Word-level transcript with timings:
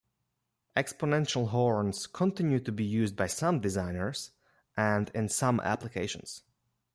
Exponential 0.75 1.49
horns 1.49 2.07
continue 2.07 2.59
to 2.59 2.71
be 2.71 2.83
used 2.83 3.15
by 3.15 3.27
some 3.27 3.59
designers, 3.59 4.31
and 4.75 5.11
in 5.13 5.29
some 5.29 5.59
applications. 5.59 6.41